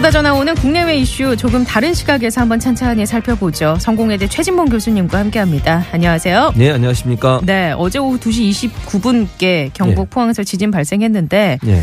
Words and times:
쏟아져 0.00 0.22
나오는 0.22 0.54
국내외 0.54 0.96
이슈 0.96 1.36
조금 1.36 1.62
다른 1.62 1.92
시각에서 1.92 2.40
한번 2.40 2.58
찬찬히 2.58 3.04
살펴보죠. 3.04 3.76
성공회대 3.78 4.28
최진봉 4.28 4.70
교수님과 4.70 5.18
함께합니다. 5.18 5.84
안녕하세요. 5.92 6.54
네, 6.56 6.70
안녕하십니까. 6.70 7.42
네, 7.44 7.74
어제 7.76 7.98
오후 7.98 8.18
2시 8.18 8.70
29분께 8.70 9.70
경북 9.74 10.06
예. 10.06 10.08
포항에서 10.08 10.42
지진 10.42 10.70
발생했는데 10.70 11.58
예. 11.66 11.82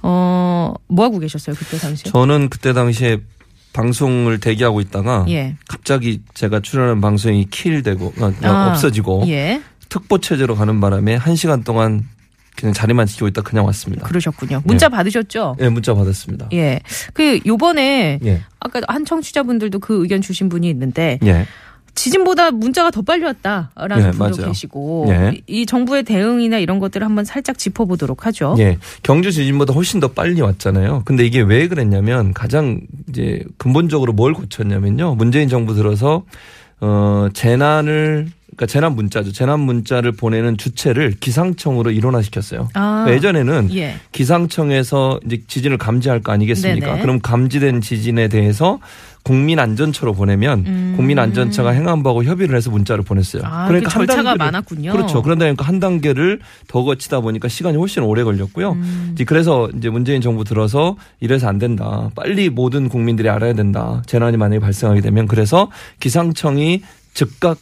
어, 0.00 0.74
뭐 0.86 1.06
하고 1.06 1.18
계셨어요 1.18 1.56
그때 1.56 1.76
당시? 1.78 2.04
저는 2.04 2.50
그때 2.50 2.72
당시에 2.72 3.18
방송을 3.72 4.38
대기하고 4.38 4.80
있다가 4.80 5.24
예. 5.30 5.56
갑자기 5.66 6.22
제가 6.34 6.60
출연한 6.60 7.00
방송이 7.00 7.46
킬되고 7.50 8.14
어, 8.20 8.32
아, 8.42 8.68
없어지고 8.70 9.24
예. 9.26 9.60
특보 9.88 10.18
체제로 10.18 10.54
가는 10.54 10.80
바람에 10.80 11.16
한 11.16 11.34
시간 11.34 11.64
동안 11.64 12.04
그냥 12.56 12.72
자리만 12.72 13.06
지키고 13.06 13.28
있다 13.28 13.42
그냥 13.42 13.66
왔습니다. 13.66 14.06
그러셨군요. 14.06 14.62
문자 14.64 14.88
받으셨죠? 14.88 15.56
예, 15.60 15.68
문자 15.68 15.94
받았습니다. 15.94 16.48
예. 16.52 16.80
그 17.12 17.38
요번에 17.46 18.18
예. 18.24 18.42
아까 18.60 18.80
한 18.88 19.04
청취자분들도 19.04 19.78
그 19.78 20.00
의견 20.02 20.22
주신 20.22 20.48
분이 20.48 20.68
있는데 20.70 21.18
예. 21.24 21.46
지진보다 21.94 22.50
문자가 22.50 22.90
더 22.90 23.02
빨리 23.02 23.24
왔다라는 23.24 23.98
예, 23.98 24.10
분도 24.10 24.36
맞아요. 24.36 24.48
계시고 24.48 25.06
예. 25.08 25.40
이 25.46 25.64
정부의 25.64 26.02
대응이나 26.04 26.58
이런 26.58 26.78
것들을 26.78 27.04
한번 27.04 27.24
살짝 27.24 27.58
짚어보도록 27.58 28.26
하죠. 28.26 28.54
예. 28.58 28.78
경주 29.02 29.32
지진보다 29.32 29.72
훨씬 29.72 29.98
더 30.00 30.08
빨리 30.08 30.40
왔잖아요. 30.40 31.02
근데 31.04 31.24
이게 31.24 31.40
왜 31.40 31.68
그랬냐면 31.68 32.34
가장 32.34 32.80
이제 33.08 33.42
근본적으로 33.56 34.12
뭘 34.12 34.34
고쳤냐면요. 34.34 35.14
문재인 35.14 35.48
정부 35.48 35.74
들어서 35.74 36.24
어 36.80 37.28
재난을 37.32 38.28
그러니까 38.56 38.66
재난 38.66 38.94
문자죠. 38.96 39.32
재난 39.32 39.60
문자를 39.60 40.12
보내는 40.12 40.56
주체를 40.56 41.14
기상청으로 41.20 41.90
일원화시켰어요. 41.90 42.68
아, 42.72 43.04
그러니까 43.04 43.14
예전에는 43.14 43.74
예. 43.76 43.96
기상청에서 44.12 45.20
이제 45.26 45.42
지진을 45.46 45.76
감지할 45.76 46.20
거 46.22 46.32
아니겠습니까? 46.32 46.86
네네. 46.86 47.02
그럼 47.02 47.20
감지된 47.20 47.82
지진에 47.82 48.28
대해서 48.28 48.78
국민안전처로 49.24 50.14
보내면 50.14 50.64
음. 50.66 50.94
국민안전처가 50.96 51.70
행안부하고 51.70 52.24
협의를 52.24 52.56
해서 52.56 52.70
문자를 52.70 53.04
보냈어요. 53.04 53.42
아, 53.44 53.66
그러니까 53.66 53.90
한 53.90 54.06
절차가 54.06 54.34
단계를- 54.34 54.38
많았군요. 54.38 54.92
그렇죠. 54.92 55.20
그러다 55.22 55.44
보니까 55.46 55.64
한 55.64 55.80
단계를 55.80 56.40
더 56.68 56.82
거치다 56.84 57.20
보니까 57.20 57.48
시간이 57.48 57.76
훨씬 57.76 58.04
오래 58.04 58.22
걸렸고요. 58.24 58.72
음. 58.72 59.10
이제 59.14 59.24
그래서 59.24 59.68
이제 59.76 59.90
문재인 59.90 60.20
정부 60.22 60.44
들어서 60.44 60.96
이래서 61.20 61.48
안 61.48 61.58
된다. 61.58 62.08
빨리 62.14 62.48
모든 62.48 62.88
국민들이 62.88 63.28
알아야 63.28 63.52
된다. 63.52 64.02
재난이 64.06 64.36
만약에 64.38 64.60
발생하게 64.60 65.00
되면 65.02 65.26
그래서 65.26 65.70
기상청이 66.00 66.82
즉각 67.12 67.58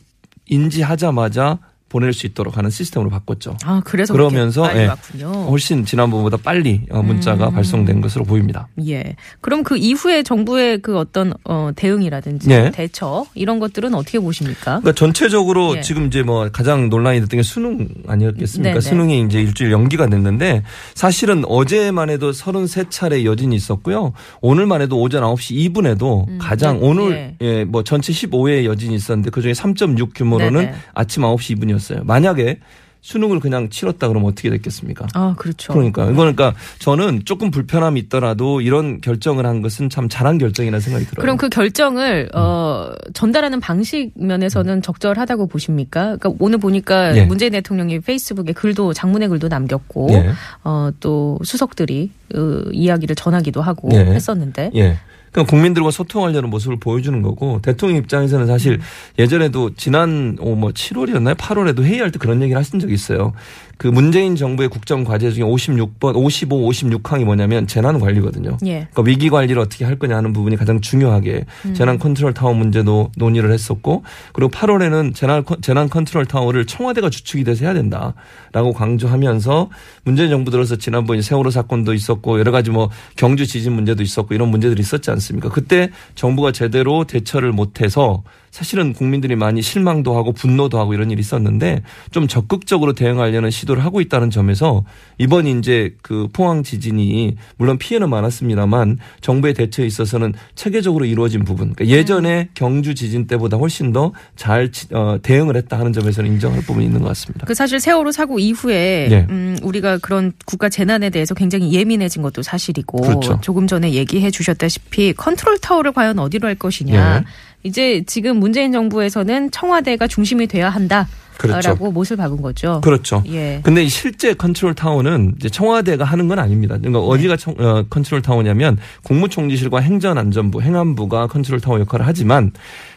인지하자마자 0.46 1.58
보낼 1.88 2.12
수 2.12 2.26
있도록 2.26 2.56
하는 2.56 2.70
시스템으로 2.70 3.08
바꿨죠. 3.10 3.56
아, 3.64 3.80
그래서 3.84 4.12
그러면서, 4.12 4.68
예. 4.76 4.90
훨씬 5.22 5.84
지난번보다 5.84 6.38
빨리 6.38 6.82
어, 6.90 7.02
문자가 7.02 7.48
음. 7.48 7.54
발송된 7.54 8.00
것으로 8.00 8.24
보입니다. 8.24 8.66
예. 8.86 9.14
그럼 9.40 9.62
그 9.62 9.76
이후에 9.76 10.24
정부의 10.24 10.78
그 10.78 10.98
어떤 10.98 11.34
어 11.44 11.70
대응이라든지 11.76 12.48
네. 12.48 12.70
대처 12.72 13.26
이런 13.34 13.60
것들은 13.60 13.94
어떻게 13.94 14.18
보십니까? 14.18 14.80
그러니까 14.80 14.92
전체적으로 14.92 15.76
예. 15.76 15.80
지금 15.82 16.06
이제 16.08 16.22
뭐 16.22 16.48
가장 16.50 16.88
논란이 16.88 17.20
됐던 17.20 17.38
게 17.38 17.42
수능 17.42 17.88
아니었겠습니까? 18.08 18.70
네네. 18.70 18.80
수능이 18.80 19.22
이제 19.26 19.40
일주일 19.40 19.70
연기가 19.70 20.08
됐는데 20.08 20.64
사실은 20.94 21.44
어제만 21.46 22.10
해도 22.10 22.32
33차례 22.32 23.24
여진이 23.24 23.54
있었고요. 23.54 24.12
오늘만 24.40 24.82
해도 24.82 25.00
오전 25.00 25.22
9시 25.22 25.72
2분에도 25.72 26.38
가장 26.38 26.80
네, 26.80 26.86
오늘 26.86 27.34
예, 27.40 27.64
뭐 27.64 27.84
전체 27.84 28.12
15회의 28.12 28.64
여진이 28.64 28.94
있었는데 28.96 29.30
그중에 29.30 29.52
3.6 29.52 30.10
규모로는 30.14 30.60
네네. 30.60 30.74
아침 30.94 31.22
9시 31.22 31.56
2분이었어요. 31.56 31.83
만약에 32.04 32.58
수능을 33.04 33.38
그냥 33.38 33.68
치렀다 33.68 34.08
그러면 34.08 34.30
어떻게 34.30 34.48
됐겠습니까? 34.48 35.06
아, 35.12 35.34
그렇죠. 35.36 35.74
그러니까 35.74 36.06
그러니까 36.06 36.54
저는 36.78 37.26
조금 37.26 37.50
불편함이 37.50 38.00
있더라도 38.00 38.62
이런 38.62 39.02
결정을 39.02 39.44
한 39.44 39.60
것은 39.60 39.90
참 39.90 40.08
잘한 40.08 40.38
결정이라는 40.38 40.80
생각이 40.80 41.04
들어요. 41.04 41.20
그럼 41.20 41.36
그 41.36 41.50
결정을 41.50 42.30
어 42.34 42.92
전달하는 43.12 43.60
방식 43.60 44.12
면에서는 44.14 44.80
적절하다고 44.80 45.48
보십니까? 45.48 46.16
그러니까 46.16 46.32
오늘 46.38 46.56
보니까 46.56 47.14
예. 47.14 47.26
문재인 47.26 47.52
대통령이 47.52 48.00
페이스북에 48.00 48.54
글도 48.54 48.94
장문의 48.94 49.28
글도 49.28 49.48
남겼고 49.48 50.08
예. 50.12 50.30
어또 50.62 51.40
수석들이 51.44 52.10
어, 52.34 52.62
이야기를 52.72 53.16
전하기도 53.16 53.60
하고 53.60 53.90
예. 53.92 53.98
했었는데 53.98 54.70
예. 54.76 54.96
그러니까 55.34 55.50
국민들과 55.50 55.90
소통하려는 55.90 56.48
모습을 56.48 56.76
보여주는 56.78 57.20
거고 57.20 57.60
대통령 57.60 57.98
입장에서는 57.98 58.46
사실 58.46 58.80
예전에도 59.18 59.74
지난 59.74 60.36
어, 60.40 60.54
뭐 60.54 60.70
7월이었나요? 60.70 61.34
8월에도 61.34 61.82
회의할 61.82 62.12
때 62.12 62.20
그런 62.20 62.40
얘기를 62.40 62.56
하신 62.56 62.78
적이 62.78 62.94
있어요. 62.94 63.32
그 63.76 63.88
문재인 63.88 64.36
정부의 64.36 64.68
국정 64.68 65.04
과제 65.04 65.30
중에 65.32 65.42
56번, 65.44 66.14
55, 66.16 66.68
56항이 66.70 67.24
뭐냐면 67.24 67.66
재난 67.66 67.98
관리거든요. 67.98 68.56
예. 68.66 68.86
그러니까 68.92 69.02
위기 69.02 69.30
관리를 69.30 69.60
어떻게 69.60 69.84
할 69.84 69.98
거냐 69.98 70.16
하는 70.16 70.32
부분이 70.32 70.56
가장 70.56 70.80
중요하게 70.80 71.44
음. 71.66 71.74
재난 71.74 71.98
컨트롤 71.98 72.34
타워 72.34 72.54
문제도 72.54 73.10
논의를 73.16 73.52
했었고 73.52 74.04
그리고 74.32 74.50
8월에는 74.50 75.14
재난 75.14 75.44
컨- 75.44 75.60
재난 75.60 75.88
컨트롤 75.88 76.26
타워를 76.26 76.66
청와대가 76.66 77.10
주축이 77.10 77.44
돼서 77.44 77.64
해야 77.64 77.74
된다라고 77.74 78.72
강조하면서 78.74 79.70
문재인 80.04 80.30
정부 80.30 80.50
들어서 80.50 80.76
지난번에 80.76 81.20
세월호 81.22 81.50
사건도 81.50 81.94
있었고 81.94 82.38
여러 82.38 82.52
가지 82.52 82.70
뭐 82.70 82.90
경주 83.16 83.46
지진 83.46 83.72
문제도 83.72 84.02
있었고 84.02 84.34
이런 84.34 84.48
문제들이 84.48 84.80
있었지 84.80 85.10
않습니까? 85.10 85.48
그때 85.48 85.90
정부가 86.14 86.52
제대로 86.52 87.04
대처를 87.04 87.52
못해서 87.52 88.22
사실은 88.54 88.92
국민들이 88.92 89.34
많이 89.34 89.62
실망도 89.62 90.16
하고 90.16 90.30
분노도 90.30 90.78
하고 90.78 90.94
이런 90.94 91.10
일이 91.10 91.18
있었는데 91.18 91.82
좀 92.12 92.28
적극적으로 92.28 92.92
대응하려는 92.92 93.50
시도를 93.50 93.84
하고 93.84 94.00
있다는 94.00 94.30
점에서 94.30 94.84
이번 95.18 95.48
이제 95.48 95.96
그 96.02 96.28
포항 96.32 96.62
지진이 96.62 97.34
물론 97.56 97.78
피해는 97.78 98.08
많았습니다만 98.08 98.98
정부의 99.20 99.54
대처에 99.54 99.86
있어서는 99.86 100.34
체계적으로 100.54 101.04
이루어진 101.04 101.42
부분 101.44 101.74
그러니까 101.74 101.88
예전에 101.88 102.48
경주 102.54 102.94
지진 102.94 103.26
때보다 103.26 103.56
훨씬 103.56 103.92
더잘 103.92 104.70
어, 104.92 105.16
대응을 105.20 105.56
했다 105.56 105.76
하는 105.76 105.92
점에서는 105.92 106.30
인정할 106.30 106.60
부분이 106.60 106.86
있는 106.86 107.00
것 107.00 107.08
같습니다. 107.08 107.46
그 107.46 107.54
사실 107.54 107.80
세월호 107.80 108.12
사고 108.12 108.38
이후에 108.38 109.08
예. 109.10 109.26
음, 109.30 109.58
우리가 109.64 109.98
그런 109.98 110.32
국가 110.46 110.68
재난에 110.68 111.10
대해서 111.10 111.34
굉장히 111.34 111.72
예민해진 111.72 112.22
것도 112.22 112.42
사실이고 112.42 113.00
그렇죠. 113.00 113.40
조금 113.42 113.66
전에 113.66 113.94
얘기해 113.94 114.30
주셨다시피 114.30 115.14
컨트롤 115.14 115.58
타워를 115.58 115.90
과연 115.90 116.20
어디로 116.20 116.46
할 116.46 116.54
것이냐. 116.54 117.16
예. 117.16 117.24
이제 117.64 118.04
지금 118.06 118.38
문재인 118.38 118.72
정부에서는 118.72 119.50
청와대가 119.50 120.06
중심이 120.06 120.46
돼야 120.46 120.68
한다라고 120.68 121.08
그렇죠. 121.38 121.74
못을 121.76 122.16
박은 122.18 122.42
거죠. 122.42 122.80
그렇죠. 122.84 123.22
예. 123.28 123.60
근데 123.62 123.82
이 123.82 123.88
실제 123.88 124.34
컨트롤 124.34 124.74
타워는 124.74 125.34
이제 125.38 125.48
청와대가 125.48 126.04
하는 126.04 126.28
건 126.28 126.38
아닙니다. 126.38 126.76
그러니까 126.76 127.00
네. 127.00 127.06
어디가 127.06 127.36
청- 127.38 127.54
어, 127.58 127.84
컨트롤 127.88 128.20
타워냐면 128.22 128.76
국무총리실과 129.02 129.80
행정안전부, 129.80 130.60
행안부가 130.60 131.26
컨트롤 131.28 131.60
타워 131.60 131.80
역할을 131.80 132.06
하지만 132.06 132.52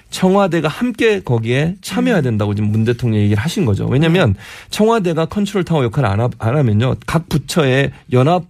청와대가 0.10 0.68
함께 0.68 1.22
거기에 1.22 1.64
음. 1.64 1.76
참여해야 1.82 2.22
된다고 2.22 2.54
지금 2.54 2.70
문 2.72 2.84
대통령이 2.84 3.24
얘기를 3.24 3.42
하신 3.42 3.66
거죠. 3.66 3.86
왜냐하면 3.88 4.34
네. 4.34 4.40
청와대가 4.70 5.26
컨트롤 5.26 5.64
타워 5.64 5.84
역할을 5.86 6.10
안, 6.10 6.20
하, 6.20 6.30
안 6.40 6.58
하면요. 6.58 6.96
각 7.06 7.30
부처의 7.30 7.92
연합 8.12 8.44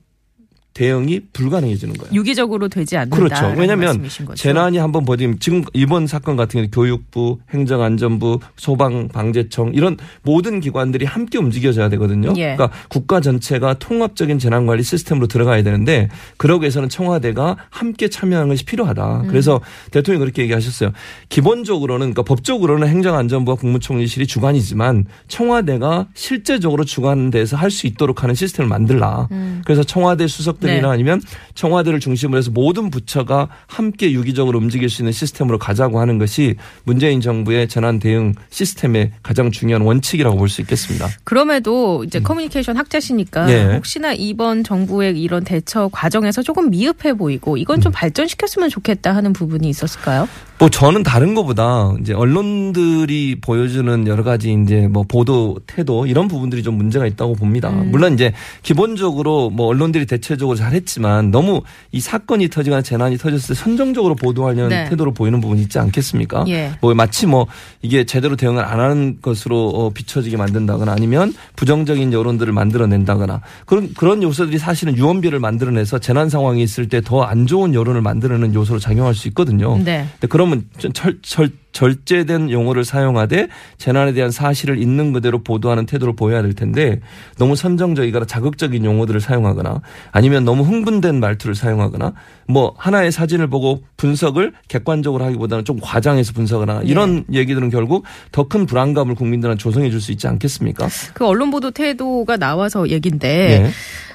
대응이 0.78 1.22
불가능해지는 1.34 1.96
거예요. 1.96 2.14
유기적으로 2.14 2.68
되지 2.68 2.98
않는다. 2.98 3.18
그렇죠. 3.18 3.60
왜냐하면. 3.60 4.08
재난이 4.36 4.78
한번 4.78 5.06
벌어지면 5.06 5.40
지금 5.40 5.64
이번 5.74 6.06
사건 6.06 6.36
같은 6.36 6.60
경우 6.60 6.70
교육부, 6.72 7.40
행정안전부, 7.50 8.40
소방방재청 8.58 9.72
이런 9.74 9.98
모든 10.22 10.60
기관들이 10.60 11.06
함께 11.06 11.40
움직여져야 11.40 11.90
되거든요. 11.90 12.30
예. 12.38 12.56
그러니까 12.56 12.70
국가 12.90 13.22
전체가 13.22 13.80
통합적인 13.80 14.38
재난관리 14.38 14.84
시스템으로 14.84 15.26
들어가야 15.26 15.64
되는데 15.64 16.10
그러기 16.38 16.64
위해서는 16.66 16.90
청와대가 16.90 17.58
함께 17.72 18.08
참여하는 18.08 18.50
것이 18.50 18.64
필요하다. 18.64 19.22
음. 19.22 19.28
그래서 19.30 19.60
대통령이 19.90 20.20
그렇게 20.20 20.44
얘기하셨어요. 20.44 20.92
기본적으로는 21.30 22.14
그러니까 22.14 22.22
법적으로는 22.22 22.88
행정안전부와 22.88 23.58
국무총리실이 23.58 24.28
주관이지만 24.28 25.06
청와대가 25.28 26.08
실제적으로 26.14 26.84
주관돼서 26.84 27.58
할 27.58 27.68
수 27.78 27.86
있도록 27.86 28.24
하는 28.24 28.34
시스템을 28.34 28.70
만들라. 28.70 29.28
음. 29.32 29.62
그래서 29.66 29.84
청와대 29.84 30.26
수석들 30.26 30.67
시스템이나 30.68 30.88
네. 30.88 30.94
아니면 30.94 31.22
청와대를 31.56 32.00
중심으로 32.00 32.38
해서 32.38 32.52
모든 32.52 32.90
부처가 32.90 33.48
함께 33.68 34.12
유기적으로 34.12 34.60
움직일 34.60 34.90
수 34.90 35.02
있는 35.02 35.12
시스템으로 35.12 35.58
가자고 35.58 36.00
하는 36.00 36.18
것이 36.18 36.56
문재인 36.84 37.22
정부의 37.22 37.68
재난 37.68 38.00
대응 38.00 38.34
시스템의 38.50 39.12
가장 39.24 39.52
중요한 39.52 39.82
원칙이라고 39.84 40.38
볼 40.38 40.48
수 40.48 40.62
있겠습니다. 40.62 41.10
그럼에도 41.26 42.06
이제 42.06 42.22
커뮤니케이션 42.22 42.78
학자시니까 42.78 43.48
음. 43.48 43.50
예. 43.50 43.76
혹시나 43.76 44.14
이번 44.14 44.64
정부의 44.64 45.22
이런 45.22 45.44
대처 45.44 45.90
과정에서 45.92 46.42
조금 46.42 46.70
미흡해 46.70 47.14
보이고 47.16 47.58
이건 47.58 47.80
음. 47.80 47.82
좀 47.82 47.92
발전시켰으면 47.92 48.70
좋겠다 48.70 49.14
하는 49.14 49.34
부분이 49.34 49.68
있었을까요? 49.68 50.30
뭐 50.60 50.70
저는 50.70 51.04
다른 51.04 51.36
것보다 51.36 51.94
이제 52.00 52.14
언론들이 52.14 53.40
보여주는 53.42 54.08
여러 54.08 54.24
가지 54.24 54.58
이제 54.64 54.88
뭐 54.88 55.04
보도 55.04 55.60
태도 55.68 56.08
이런 56.08 56.28
부분들이 56.28 56.64
좀 56.64 56.76
문제가 56.76 57.06
있다고 57.06 57.34
봅니다. 57.34 57.70
음. 57.70 57.92
물론 57.92 58.14
이제 58.14 58.34
기본적으로 58.64 59.50
뭐 59.50 59.68
언론들이 59.68 60.06
대체적으로 60.06 60.57
잘했지만 60.58 61.32
너무 61.32 61.62
이 61.92 62.02
사건이 62.02 62.50
터지거나 62.50 62.82
재난이 62.82 63.18
터졌을 63.18 63.56
때 63.56 63.62
선정적으로 63.62 64.16
보도하려는 64.16 64.70
네. 64.70 64.90
태도를 64.90 65.14
보이는 65.14 65.40
부분이 65.40 65.62
있지 65.62 65.80
않겠습니까? 65.80 66.46
예. 66.50 66.72
뭐 66.82 66.94
마치 66.94 67.26
뭐 67.28 67.48
이게 67.82 68.04
제대로 68.04 68.36
대응을 68.36 68.66
안 68.66 68.80
하는 68.80 69.20
것으로 69.22 69.70
어, 69.70 69.90
비춰지게 69.92 70.38
만든다거나 70.38 70.92
아니면 70.92 71.34
부정적인 71.56 72.12
여론들을 72.12 72.52
만들어낸다거나 72.52 73.42
그런 73.66 73.94
그런 73.94 74.24
요소들이 74.24 74.58
사실은 74.58 74.98
유언비를 74.98 75.40
만들어내서 75.40 76.00
재난 76.00 76.30
상황이 76.30 76.64
있을 76.64 76.90
때 76.90 77.00
더 77.02 77.28
안 77.28 77.46
좋은 77.46 77.74
여론을 77.74 78.02
만들어내는 78.02 78.56
요소로 78.56 78.80
작용할 78.80 79.14
수 79.14 79.28
있거든요. 79.28 79.78
네. 79.78 80.08
근데 80.14 80.28
그러면 80.28 80.64
철, 80.94 81.20
철, 81.22 81.50
절제된 81.78 82.50
용어를 82.50 82.84
사용하되 82.84 83.50
재난에 83.78 84.14
대한 84.14 84.32
사실을 84.32 84.80
있는 84.80 85.14
그대로 85.14 85.44
보도하는 85.44 85.86
태도를 85.86 86.16
보여야 86.16 86.42
될 86.42 86.54
텐데 86.54 87.02
너무 87.38 87.56
선정적이거나 87.56 88.26
자극적인 88.26 88.84
용어들을 88.84 89.22
사용하거나 89.22 89.82
아니면 90.12 90.44
너무 90.44 90.64
흥분된 90.64 91.20
말투를 91.20 91.54
사용하거나 91.54 92.14
뭐 92.48 92.74
하나의 92.80 93.12
사진을 93.12 93.48
보고 93.48 93.84
분석을 93.98 94.54
객관적으로 94.68 95.24
하기보다는 95.26 95.66
좀 95.66 95.78
과장해서 95.80 96.34
분석하거나 96.34 96.82
이런 96.84 97.26
얘기들은 97.32 97.70
결국 97.70 98.06
더 98.32 98.48
큰 98.48 98.66
불안감을 98.66 99.14
국민들한테 99.16 99.62
조성해 99.62 99.90
줄 99.90 100.00
수 100.00 100.14
있지 100.14 100.26
않겠습니까? 100.26 100.88
그 101.14 101.26
언론 101.26 101.52
보도 101.52 101.70
태도가 101.72 102.38
나와서 102.38 102.90
얘긴데 102.90 103.66
예. 103.66 103.70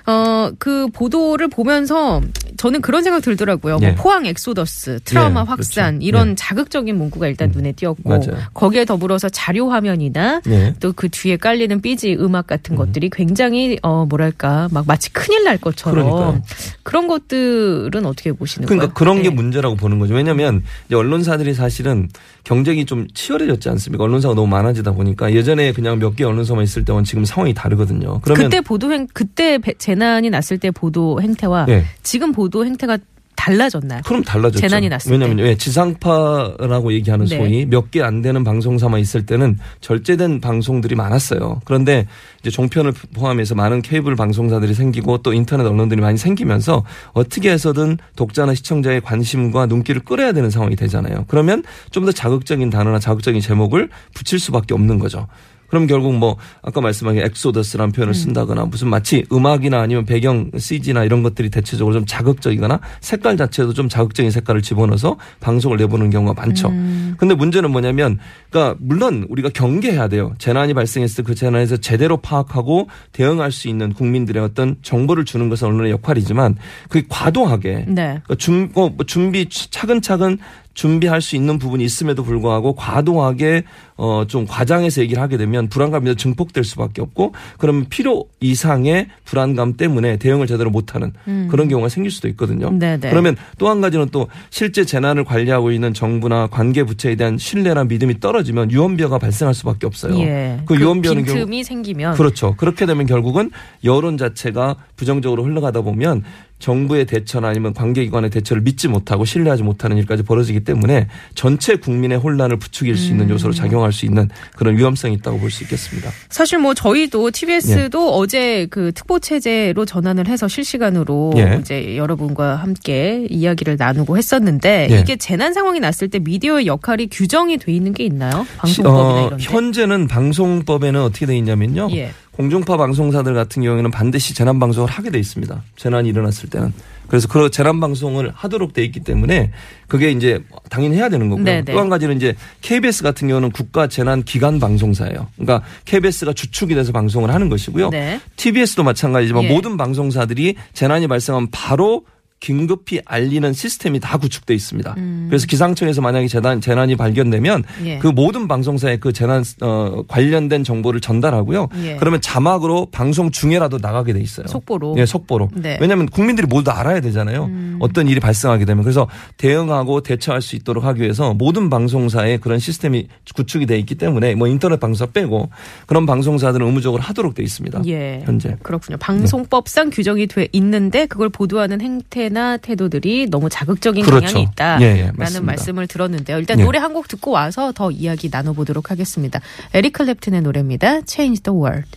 어, 0.06 0.50
그 0.58 0.88
보도를 0.88 1.48
보면서 1.48 2.20
저는 2.56 2.80
그런 2.80 3.02
생각 3.02 3.22
들더라고요. 3.22 3.78
예. 3.82 3.86
뭐 3.88 3.94
포항 3.96 4.26
엑소더스, 4.26 5.00
트라우마 5.04 5.40
예, 5.40 5.44
확산 5.46 5.94
그렇죠. 5.94 6.06
이런 6.06 6.30
예. 6.30 6.34
자극적인 6.36 6.96
문구가 6.96 7.26
일단 7.28 7.50
눈에 7.50 7.72
띄었고 7.72 8.08
맞아요. 8.08 8.36
거기에 8.54 8.84
더불어서 8.84 9.28
자료 9.28 9.70
화면이나 9.70 10.40
네. 10.44 10.74
또 10.80 10.94
그 10.94 11.08
뒤에 11.10 11.36
깔리는 11.38 11.80
BG 11.80 12.16
음악 12.20 12.46
같은 12.46 12.76
것들이 12.76 13.10
굉장히 13.10 13.78
어 13.82 14.06
뭐랄까 14.06 14.68
막 14.70 14.86
마치 14.86 15.12
큰일 15.12 15.44
날 15.44 15.58
것처럼 15.58 16.04
그러니까요. 16.06 16.42
그런 16.82 17.08
것들은 17.08 18.06
어떻게 18.06 18.32
보시는 18.32 18.66
거예요? 18.68 18.78
그러니까 18.78 18.98
그런 18.98 19.22
게 19.22 19.28
네. 19.30 19.34
문제라고 19.34 19.74
보는 19.76 19.98
거죠. 19.98 20.14
왜냐하면 20.14 20.62
언론사들이 20.92 21.54
사실은 21.54 22.08
경쟁이 22.44 22.84
좀 22.86 23.06
치열해졌지 23.14 23.68
않습니까? 23.70 24.04
언론사가 24.04 24.34
너무 24.34 24.46
많아지다 24.48 24.92
보니까 24.92 25.32
예전에 25.32 25.72
그냥 25.72 25.98
몇 25.98 26.12
개 26.12 26.24
언론사만 26.24 26.62
있을 26.64 26.84
때와 26.84 27.02
지금 27.04 27.24
상황이 27.24 27.54
다르거든요. 27.54 28.20
그러면 28.20 28.44
그때 28.50 28.60
보도 28.60 28.92
행 28.92 29.06
그때 29.14 29.56
배- 29.56 29.72
재난이 29.94 30.30
났을 30.30 30.58
때 30.58 30.70
보도 30.70 31.20
행태와 31.20 31.66
예. 31.68 31.84
지금 32.02 32.32
보도 32.32 32.64
행태가 32.64 32.98
달라졌나요? 33.34 34.02
그럼 34.04 34.22
달라졌죠. 34.22 34.60
재난이 34.60 34.88
났을 34.88 35.10
왜냐하면 35.10 35.40
예, 35.40 35.56
지상파라고 35.56 36.92
얘기하는 36.92 37.26
네. 37.26 37.36
소위 37.36 37.66
몇 37.66 37.90
개 37.90 38.00
안 38.00 38.22
되는 38.22 38.44
방송사만 38.44 39.00
있을 39.00 39.26
때는 39.26 39.58
절제된 39.80 40.40
방송들이 40.40 40.94
많았어요. 40.94 41.60
그런데 41.64 42.06
이제 42.40 42.50
종편을 42.50 42.92
포함해서 43.14 43.56
많은 43.56 43.82
케이블 43.82 44.14
방송사들이 44.14 44.74
생기고 44.74 45.18
또 45.18 45.32
인터넷 45.32 45.64
언론들이 45.66 46.00
많이 46.00 46.18
생기면서 46.18 46.84
어떻게 47.14 47.50
해서든 47.50 47.98
독자나 48.14 48.54
시청자의 48.54 49.00
관심과 49.00 49.66
눈길을 49.66 50.02
끌어야 50.04 50.30
되는 50.32 50.48
상황이 50.50 50.76
되잖아요. 50.76 51.24
그러면 51.26 51.64
좀 51.90 52.02
더 52.02 52.12
자극적인 52.12 52.70
단어나 52.70 52.98
자극적인 53.00 53.40
제목을 53.40 53.88
붙일 54.14 54.38
수밖에 54.38 54.72
없는 54.74 54.98
거죠. 55.00 55.26
그럼 55.72 55.88
결국 55.88 56.14
뭐 56.14 56.36
아까 56.62 56.80
말씀하신 56.80 57.22
엑소더스라는 57.22 57.90
표현을 57.90 58.14
쓴다거나 58.14 58.66
무슨 58.66 58.88
마치 58.88 59.24
음악이나 59.32 59.80
아니면 59.80 60.04
배경 60.04 60.52
CG나 60.56 61.02
이런 61.02 61.24
것들이 61.24 61.50
대체적으로 61.50 61.94
좀 61.94 62.04
자극적이거나 62.06 62.78
색깔 63.00 63.36
자체도 63.36 63.72
좀 63.72 63.88
자극적인 63.88 64.30
색깔을 64.30 64.62
집어넣어서 64.62 65.16
방송을 65.40 65.78
내보는 65.78 66.10
경우가 66.10 66.40
많죠. 66.40 66.68
음. 66.68 67.16
근데 67.18 67.34
문제는 67.34 67.72
뭐냐면 67.72 68.18
그러니까 68.50 68.76
물론 68.80 69.26
우리가 69.28 69.48
경계해야 69.48 70.06
돼요. 70.06 70.34
재난이 70.38 70.74
발생했을 70.74 71.24
때 71.24 71.32
그 71.32 71.34
재난에서 71.34 71.78
제대로 71.78 72.18
파악하고 72.18 72.88
대응할 73.12 73.52
수 73.52 73.68
있는 73.68 73.94
국민들의 73.94 74.42
어떤 74.42 74.76
정보를 74.82 75.24
주는 75.24 75.48
것은 75.48 75.68
언론의 75.68 75.90
역할이지만 75.92 76.56
그게 76.88 77.06
과도하게 77.08 77.86
네. 77.88 78.20
그러니까 78.24 78.34
준, 78.36 78.70
어, 78.74 78.90
뭐 78.90 79.06
준비 79.06 79.48
차근차근 79.48 80.38
준비할 80.74 81.20
수 81.20 81.34
있는 81.36 81.58
부분이 81.58 81.84
있음에도 81.84 82.22
불구하고 82.22 82.74
과도하게 82.74 83.64
어, 83.96 84.24
좀 84.26 84.46
과장해서 84.46 85.02
얘기를 85.02 85.22
하게 85.22 85.36
되면 85.36 85.68
불안감이 85.68 86.06
더 86.06 86.14
증폭될 86.14 86.64
수밖에 86.64 87.02
없고 87.02 87.34
그러면 87.58 87.86
필요 87.88 88.24
이상의 88.40 89.08
불안감 89.24 89.74
때문에 89.74 90.16
대응을 90.16 90.46
제대로 90.46 90.70
못하는 90.70 91.12
그런 91.48 91.68
경우가 91.68 91.88
생길 91.88 92.10
수도 92.10 92.28
있거든요. 92.28 92.68
음. 92.68 92.78
네네. 92.78 93.10
그러면 93.10 93.36
또 93.58 93.72
한 93.72 93.80
가지는 93.80 94.08
또 94.10 94.28
실제 94.50 94.84
재난을 94.84 95.24
관리하고 95.24 95.72
있는 95.72 95.94
정부나 95.94 96.48
관계 96.48 96.84
부처에 96.84 97.14
대한 97.14 97.38
신뢰나 97.38 97.84
믿음이 97.84 98.20
떨어지면 98.20 98.70
유언비어가 98.70 99.18
발생할 99.18 99.54
수밖에 99.54 99.86
없어요. 99.86 100.18
예. 100.20 100.60
그 100.66 100.76
유언비어는 100.78 101.24
결국 101.24 101.38
빈틈이 101.38 101.64
생기면 101.64 102.14
그렇죠. 102.14 102.54
그렇게 102.56 102.84
되면 102.84 103.06
결국은 103.06 103.50
여론 103.82 104.18
자체가 104.18 104.76
부정적으로 104.96 105.42
흘러가다 105.44 105.80
보면 105.80 106.22
정부의 106.62 107.06
대처나 107.06 107.48
아니면 107.48 107.74
관계기관의 107.74 108.30
대처를 108.30 108.62
믿지 108.62 108.86
못하고 108.86 109.24
신뢰하지 109.24 109.64
못하는 109.64 109.98
일까지 109.98 110.22
벌어지기 110.22 110.60
때문에 110.60 111.08
전체 111.34 111.74
국민의 111.74 112.18
혼란을 112.18 112.56
부추길 112.58 112.96
수 112.96 113.08
음. 113.08 113.10
있는 113.12 113.30
요소로 113.30 113.52
작용할 113.52 113.92
수 113.92 114.06
있는 114.06 114.28
그런 114.56 114.76
위험성이 114.78 115.14
있다고 115.16 115.38
볼 115.38 115.50
수 115.50 115.64
있겠습니다. 115.64 116.10
사실 116.30 116.58
뭐 116.58 116.72
저희도 116.72 117.30
TBS도 117.32 118.00
예. 118.00 118.10
어제 118.12 118.66
그 118.70 118.92
특보 118.92 119.18
체제로 119.18 119.84
전환을 119.84 120.28
해서 120.28 120.48
실시간으로 120.48 121.34
예. 121.36 121.58
이제 121.60 121.96
여러분과 121.96 122.56
함께 122.56 123.26
이야기를 123.28 123.76
나누고 123.78 124.16
했었는데 124.16 124.88
예. 124.90 125.00
이게 125.00 125.16
재난 125.16 125.52
상황이 125.52 125.80
났을 125.80 126.08
때 126.08 126.20
미디어의 126.20 126.66
역할이 126.66 127.08
규정이 127.10 127.58
돼 127.58 127.72
있는 127.72 127.92
게 127.92 128.04
있나요? 128.04 128.46
방송법이나 128.56 129.24
어, 129.24 129.26
이런 129.26 129.38
데. 129.38 129.44
현재는 129.44 130.06
방송법에는 130.08 131.00
어떻게 131.02 131.26
돼 131.26 131.36
있냐면요. 131.36 131.88
예. 132.32 132.36
공중파 132.36 132.76
방송사들 132.76 133.34
같은 133.34 133.62
경우에는 133.62 133.90
반드시 133.90 134.34
재난 134.34 134.58
방송을 134.58 134.88
하게 134.88 135.10
돼 135.10 135.18
있습니다. 135.18 135.62
재난이 135.76 136.08
일어났을 136.08 136.48
때는. 136.48 136.72
그래서 137.06 137.28
그 137.28 137.50
재난 137.50 137.78
방송을 137.78 138.32
하도록 138.34 138.72
돼 138.72 138.82
있기 138.84 139.00
때문에 139.00 139.50
그게 139.86 140.10
이제 140.10 140.42
당연히 140.70 140.96
해야 140.96 141.10
되는 141.10 141.28
거고요. 141.28 141.64
또 141.64 141.78
한 141.78 141.90
가지는 141.90 142.16
이제 142.16 142.34
KBS 142.62 143.02
같은 143.02 143.28
경우는 143.28 143.50
국가 143.50 143.86
재난 143.86 144.22
기관 144.22 144.58
방송사예요. 144.58 145.28
그러니까 145.36 145.62
KBS가 145.84 146.32
주축이 146.32 146.74
돼서 146.74 146.90
방송을 146.92 147.30
하는 147.30 147.50
것이고요. 147.50 147.90
네. 147.90 148.18
TBS도 148.36 148.82
마찬가지지만 148.82 149.44
예. 149.44 149.52
모든 149.52 149.76
방송사들이 149.76 150.54
재난이 150.72 151.06
발생하면 151.08 151.48
바로 151.50 152.06
긴급히 152.42 153.00
알리는 153.04 153.52
시스템이 153.52 154.00
다 154.00 154.18
구축돼 154.18 154.52
있습니다. 154.52 154.96
그래서 155.28 155.46
기상청에서 155.46 156.00
만약에 156.00 156.26
재난 156.26 156.60
재난이 156.60 156.96
발견되면 156.96 157.62
음. 157.80 157.86
예. 157.86 157.98
그 157.98 158.08
모든 158.08 158.48
방송사에 158.48 158.96
그 158.96 159.12
재난 159.12 159.44
어, 159.60 160.02
관련된 160.08 160.64
정보를 160.64 161.00
전달하고요. 161.00 161.68
예. 161.84 161.96
그러면 161.96 162.20
자막으로 162.20 162.88
방송 162.90 163.30
중에라도 163.30 163.78
나가게 163.80 164.12
돼 164.12 164.20
있어요. 164.20 164.48
속보로. 164.48 164.96
예, 164.98 165.06
속보로. 165.06 165.50
네. 165.54 165.76
음. 165.76 165.78
왜냐하면 165.80 166.06
국민들이 166.06 166.48
모두 166.48 166.64
다 166.64 166.80
알아야 166.80 167.00
되잖아요. 167.00 167.48
어떤 167.78 168.08
일이 168.08 168.18
발생하게 168.18 168.64
되면 168.64 168.82
그래서 168.82 169.06
대응하고 169.36 170.00
대처할 170.02 170.42
수 170.42 170.56
있도록 170.56 170.84
하기 170.84 171.02
위해서 171.02 171.34
모든 171.34 171.70
방송사에 171.70 172.38
그런 172.38 172.58
시스템이 172.58 173.06
구축이 173.36 173.66
돼 173.66 173.78
있기 173.78 173.94
때문에 173.94 174.34
뭐 174.34 174.48
인터넷 174.48 174.80
방송사 174.80 175.12
빼고 175.12 175.48
그런 175.86 176.06
방송사들은 176.06 176.66
의무적으로 176.66 177.02
하도록 177.02 177.34
돼 177.34 177.44
있습니다. 177.44 177.82
예. 177.86 178.22
현재. 178.24 178.56
그렇군요. 178.62 178.96
방송법상 178.98 179.90
규정이 179.90 180.26
돼 180.26 180.48
있는데 180.52 181.06
그걸 181.06 181.28
보도하는 181.28 181.80
행태 181.80 182.31
나 182.32 182.56
태도들이 182.56 183.26
너무 183.30 183.48
자극적인 183.50 184.04
그렇죠. 184.04 184.26
경향이 184.26 184.42
있다라는 184.52 184.86
예, 184.86 185.12
예. 185.34 185.40
말씀을 185.40 185.86
들었는데요. 185.86 186.38
일단 186.38 186.58
예. 186.60 186.64
노래 186.64 186.78
한 186.78 186.92
곡 186.92 187.08
듣고 187.08 187.30
와서 187.30 187.72
더 187.74 187.90
이야기 187.90 188.28
나눠보도록 188.30 188.90
하겠습니다. 188.90 189.40
에릭 189.74 189.94
클랩튼의 189.94 190.42
노래입니다. 190.42 191.00
Change 191.06 191.42
the 191.42 191.56
World. 191.58 191.88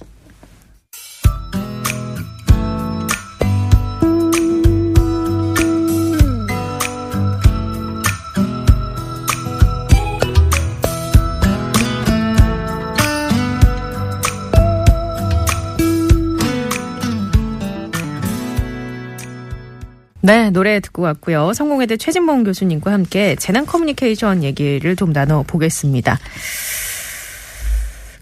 네, 20.26 20.50
노래 20.50 20.80
듣고 20.80 21.04
왔고요. 21.04 21.54
성공회대 21.54 21.98
최진봉 21.98 22.46
교수님과 22.46 22.92
함께 22.92 23.36
재난 23.36 23.68
커뮤니케이션 23.68 24.44
얘기를 24.44 24.96
좀 24.96 25.14
나눠보겠습니다. 25.14 26.18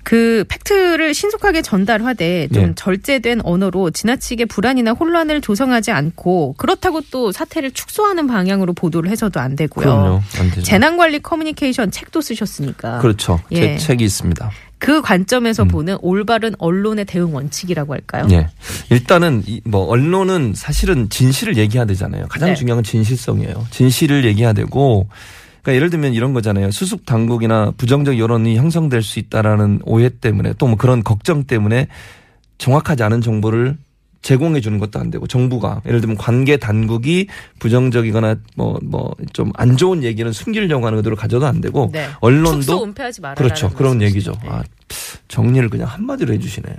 그 0.04 0.44
팩트를 0.50 1.14
신속하게 1.14 1.62
전달하되 1.62 2.50
좀 2.54 2.64
예. 2.64 2.74
절제된 2.76 3.40
언어로 3.46 3.92
지나치게 3.92 4.46
불안이나 4.46 4.92
혼란을 4.92 5.40
조성하지 5.40 5.92
않고 5.92 6.56
그렇다고 6.58 7.00
또 7.10 7.32
사태를 7.32 7.72
축소하는 7.72 8.28
방향으로 8.28 8.74
보도를 8.74 9.10
해서도 9.10 9.40
안 9.40 9.56
되고요. 9.56 9.86
그럼요. 9.86 10.22
안 10.40 10.50
되죠. 10.50 10.64
재난관리 10.64 11.20
커뮤니케이션 11.20 11.90
책도 11.90 12.20
쓰셨으니까 12.20 13.00
그렇죠. 13.00 13.40
제 13.50 13.62
예. 13.62 13.78
책이 13.78 14.04
있습니다. 14.04 14.52
그 14.84 15.02
관점에서 15.02 15.64
보는 15.64 15.98
올바른 16.02 16.54
언론의 16.58 17.06
대응 17.06 17.34
원칙이라고 17.34 17.94
할까요? 17.94 18.28
예. 18.32 18.50
일단은 18.90 19.42
이뭐 19.46 19.86
언론은 19.86 20.54
사실은 20.56 21.08
진실을 21.10 21.56
얘기해야 21.56 21.86
되잖아요. 21.86 22.26
가장 22.28 22.50
네. 22.50 22.56
중요한 22.56 22.78
건 22.78 22.84
진실성이에요. 22.84 23.66
진실을 23.72 24.26
얘기해야 24.26 24.52
되고 24.52 25.08
그러니까 25.62 25.76
예를 25.78 25.90
들면 25.90 26.14
이런 26.14 26.34
거잖아요. 26.34 26.70
수습 26.72 27.06
당국이나 27.06 27.72
부정적 27.78 28.20
여론이 28.20 28.58
형성될 28.58 29.02
수 29.04 29.20
있다라는 29.20 29.80
오해 29.86 30.10
때문에 30.10 30.52
또 30.58 30.68
뭐 30.68 30.76
그런 30.76 31.02
걱정 31.02 31.46
때문에 31.46 31.88
정확하지 32.58 33.04
않은 33.04 33.22
정보를 33.22 33.78
제공해 34.24 34.60
주는 34.62 34.80
것도 34.80 35.00
안 35.00 35.12
되고 35.12 35.28
정부가 35.28 35.82
예를 35.86 36.02
들면 36.02 36.18
관계 36.18 36.58
당국이 36.58 37.28
부정적이거나 37.60 38.38
뭐 38.56 38.80
뭐 38.82 39.14
좀 39.34 39.52
안 39.56 39.78
좋은 39.78 40.02
얘기는 40.04 40.32
숨기려고 40.32 40.88
하는 40.88 40.98
의도를 40.98 41.16
가져도 41.16 41.46
안 41.46 41.62
되고 41.62 41.90
네. 41.94 42.08
언론도 42.22 42.84
은폐하지 42.86 43.22
말아라. 43.22 43.36
그렇죠. 43.36 43.70
그런 43.70 44.02
얘기죠. 44.02 44.34
아, 44.48 44.64
정리를 45.28 45.70
그냥 45.70 45.88
한마디로 45.88 46.34
해주시네요. 46.34 46.76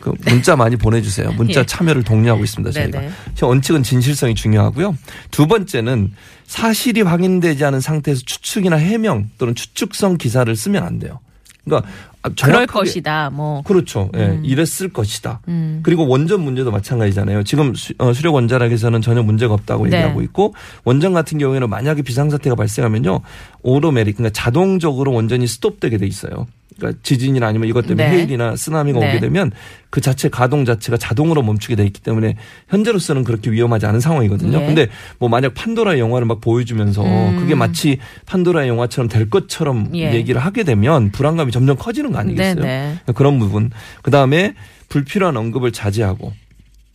그 0.00 0.12
문자 0.26 0.56
많이 0.56 0.74
보내주세요. 0.76 1.30
문자 1.32 1.60
예. 1.60 1.66
참여를 1.66 2.02
독려하고 2.02 2.42
있습니다. 2.42 2.72
저희가. 2.72 3.00
네네. 3.00 3.12
제 3.36 3.46
원칙은 3.46 3.84
진실성이 3.84 4.34
중요하고요. 4.34 4.96
두 5.30 5.46
번째는 5.46 6.12
사실이 6.46 7.02
확인되지 7.02 7.64
않은 7.66 7.80
상태에서 7.80 8.22
추측이나 8.26 8.76
해명 8.76 9.30
또는 9.38 9.54
추측성 9.54 10.18
기사를 10.18 10.54
쓰면 10.56 10.82
안 10.82 10.98
돼요. 10.98 11.20
그러니까 11.64 11.88
아, 11.88 12.11
그럴 12.22 12.66
정확하게- 12.66 12.72
것이다. 12.72 13.30
뭐 13.30 13.62
그렇죠. 13.62 14.08
예, 14.16 14.38
이랬을 14.44 14.92
것이다. 14.92 15.40
음. 15.48 15.80
그리고 15.82 16.06
원전 16.06 16.40
문제도 16.42 16.70
마찬가지잖아요. 16.70 17.42
지금 17.42 17.74
수, 17.74 17.92
어, 17.98 18.12
수력 18.12 18.34
원자력에서는 18.34 19.00
전혀 19.02 19.22
문제가 19.22 19.54
없다고 19.54 19.86
네. 19.88 19.96
얘기하고 19.98 20.22
있고 20.22 20.54
원전 20.84 21.12
같은 21.14 21.38
경우에는 21.38 21.68
만약에 21.68 22.02
비상 22.02 22.30
사태가 22.30 22.54
발생하면요. 22.54 23.20
오토매틱 23.62 24.16
그러니까 24.18 24.32
자동적으로 24.32 25.12
원전이 25.12 25.46
스톱되게 25.46 25.98
돼 25.98 26.06
있어요. 26.06 26.46
그러니까 26.76 27.00
지진이나 27.02 27.46
아니면 27.46 27.68
이것 27.68 27.86
때문에 27.86 28.08
네. 28.08 28.16
해일이나 28.16 28.56
쓰나미가 28.56 29.00
네. 29.00 29.10
오게 29.10 29.20
되면 29.20 29.50
그 29.90 30.00
자체 30.00 30.28
가동 30.28 30.64
자체가 30.64 30.96
자동으로 30.96 31.42
멈추게 31.42 31.76
돼 31.76 31.84
있기 31.84 32.00
때문에 32.00 32.36
현재로서는 32.68 33.24
그렇게 33.24 33.50
위험하지 33.50 33.86
않은 33.86 34.00
상황이거든요. 34.00 34.60
예. 34.60 34.66
근데 34.66 34.88
뭐 35.18 35.28
만약 35.28 35.54
판도라의 35.54 36.00
영화를 36.00 36.26
막 36.26 36.40
보여주면서 36.40 37.04
음. 37.04 37.36
그게 37.38 37.54
마치 37.54 37.98
판도라의 38.26 38.68
영화처럼 38.68 39.08
될 39.08 39.28
것처럼 39.28 39.90
예. 39.94 40.14
얘기를 40.14 40.40
하게 40.40 40.64
되면 40.64 41.10
불안감이 41.10 41.52
점점 41.52 41.76
커지는 41.76 42.12
거 42.12 42.18
아니겠어요? 42.18 42.54
네네. 42.54 42.98
그런 43.14 43.38
부분. 43.38 43.70
그 44.02 44.10
다음에 44.10 44.54
불필요한 44.88 45.36
언급을 45.36 45.72
자제하고. 45.72 46.32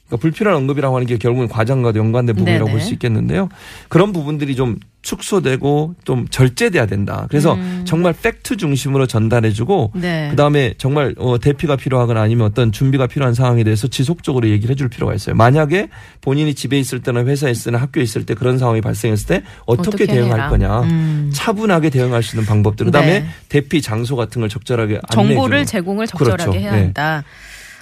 그러니까 0.08 0.22
불필요한 0.22 0.58
언급이라고 0.62 0.96
하는 0.96 1.06
게 1.08 1.18
결국은 1.18 1.48
과장과도 1.48 2.00
연관된 2.00 2.36
부분이라고. 2.36 2.72
볼 2.72 2.82
수 2.82 2.94
있겠는데요. 2.94 3.50
그런 3.90 4.14
부분들이 4.14 4.56
좀 4.56 4.78
축소되고 5.02 5.96
좀 6.04 6.28
절제돼야 6.30 6.86
된다. 6.86 7.28
그래서 7.30 7.54
음. 7.56 7.84
정말 7.86 8.14
팩트 8.14 8.58
중심으로 8.58 9.08
전달해주고 9.08 9.92
네. 9.96 10.28
그다음에 10.32 10.74
정말 10.78 11.16
어, 11.18 11.38
대피가 11.40 11.76
필요하거나 11.78 12.22
아니면 12.22 12.46
어떤 12.48 12.72
준비가 12.72 13.08
필요한 13.08 13.34
상황에 13.34 13.64
대해서 13.64 13.88
지속적으로 13.88 14.50
얘기를 14.50 14.72
해줄 14.74 14.90
필요가 14.90 15.14
있어요. 15.14 15.36
만약에 15.36 15.90
본인이 16.22 16.54
집에 16.54 16.78
있을 16.80 17.02
때나 17.02 17.24
회사에 17.26 17.52
있을 17.52 17.72
때나 17.72 17.82
학교에 17.82 18.04
있을 18.04 18.26
때 18.26 18.34
그런 18.34 18.58
상황이 18.58 18.82
발생했을 18.82 19.28
때 19.28 19.44
어떻게, 19.66 19.88
어떻게 19.90 20.06
대응할 20.08 20.40
해라. 20.40 20.50
거냐. 20.50 20.82
음. 20.82 21.32
차분하게 21.34 21.90
대응할 21.90 22.22
수 22.24 22.36
있는 22.36 22.46
방법들. 22.46 22.86
그다음에 22.88 23.22
네. 23.22 23.28
대피 23.50 23.82
장소 23.82 24.16
같은 24.16 24.42
걸 24.42 24.50
적절하게 24.50 25.00
정보를. 25.12 25.66
제공을 25.66 26.08
적절하게 26.08 26.44
그렇죠. 26.44 26.60
해야 26.60 26.72
네. 26.74 26.78
한다. 26.84 27.24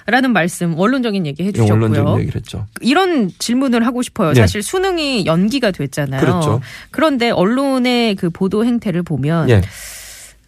라는 0.06 0.32
말씀 0.32 0.78
원론적인 0.78 1.26
얘기 1.26 1.42
원론적인 1.42 1.94
해주셨고요. 1.94 2.20
얘기를 2.20 2.40
했죠. 2.40 2.66
이런 2.80 3.30
질문을 3.38 3.86
하고 3.86 4.02
싶어요. 4.02 4.32
네. 4.32 4.40
사실 4.40 4.62
수능이 4.62 5.26
연기가 5.26 5.72
됐잖아요. 5.72 6.20
그렇죠. 6.20 6.60
그런데 6.90 7.30
언론의 7.30 8.14
그 8.14 8.30
보도 8.30 8.64
행태를 8.64 9.02
보면 9.02 9.50
예. 9.50 9.62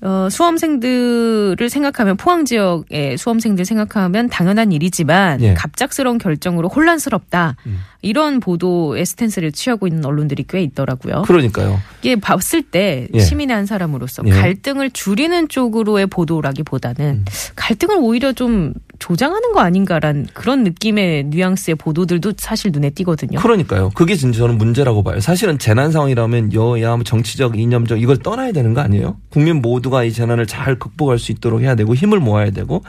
어, 0.00 0.28
수험생들을 0.30 1.68
생각하면 1.68 2.16
포항 2.16 2.44
지역의 2.44 3.18
수험생들 3.18 3.64
생각하면 3.64 4.28
당연한 4.28 4.70
일이지만 4.70 5.42
예. 5.42 5.54
갑작스러운 5.54 6.18
결정으로 6.18 6.68
혼란스럽다. 6.68 7.56
음. 7.66 7.80
이런 8.00 8.38
보도의 8.38 9.04
스탠스를 9.04 9.50
취하고 9.50 9.88
있는 9.88 10.04
언론들이 10.04 10.44
꽤 10.48 10.62
있더라고요. 10.62 11.22
그러니까요. 11.22 11.80
이게 12.00 12.14
봤을 12.14 12.62
때 12.62 13.08
예. 13.12 13.18
시민의 13.18 13.56
한 13.56 13.66
사람으로서 13.66 14.22
예. 14.26 14.30
갈등을 14.30 14.90
줄이는 14.90 15.48
쪽으로의 15.48 16.06
보도라기보다는 16.06 17.04
음. 17.04 17.24
갈등을 17.56 17.96
오히려 17.98 18.32
좀 18.32 18.74
조장하는 18.98 19.52
거 19.52 19.60
아닌가란 19.60 20.26
그런 20.32 20.64
느낌의 20.64 21.24
뉘앙스의 21.24 21.76
보도들도 21.76 22.32
사실 22.36 22.70
눈에 22.72 22.90
띄거든요. 22.90 23.38
그러니까요. 23.38 23.90
그게 23.94 24.16
진짜 24.16 24.38
저는 24.38 24.58
문제라고 24.58 25.02
봐요. 25.02 25.20
사실은 25.20 25.58
재난 25.58 25.92
상황이라면 25.92 26.52
여야 26.52 26.96
뭐 26.96 27.04
정치적, 27.04 27.58
이념적 27.58 28.00
이걸 28.00 28.18
떠나야 28.18 28.52
되는 28.52 28.74
거 28.74 28.80
아니에요? 28.80 29.16
국민 29.30 29.62
모두가 29.62 30.04
이 30.04 30.12
재난을 30.12 30.46
잘 30.46 30.78
극복할 30.78 31.18
수 31.18 31.32
있도록 31.32 31.60
해야 31.62 31.74
되고 31.74 31.94
힘을 31.94 32.20
모아야 32.20 32.50
되고 32.50 32.82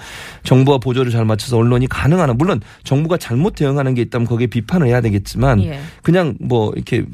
정부와 0.44 0.80
보조를 0.80 1.12
잘 1.12 1.26
맞춰서 1.26 1.58
언론이 1.58 1.88
가능한 1.88 2.30
한 2.30 2.38
물론 2.38 2.62
정부가 2.84 3.18
잘못 3.18 3.56
대응하는 3.56 3.94
게 3.94 4.02
있다면 4.02 4.28
거기에 4.28 4.48
비판을 4.48 4.88
해야 4.88 5.02
되겠지만 5.02 5.64
예. 5.64 5.80
그냥 6.02 6.36
뭐 6.40 6.72
이렇게 6.76 7.06